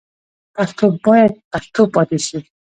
[0.55, 2.39] پښتو باید پښتو پاتې شي.